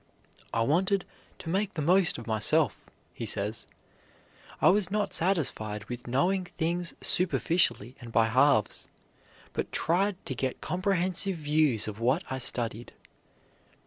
[0.51, 1.05] "I wanted
[1.37, 3.67] to make the most of myself," he says;
[4.59, 8.87] "I was not satisfied with knowing things superficially and by halves,
[9.53, 12.93] but tried to get comprehensive views of what I studied."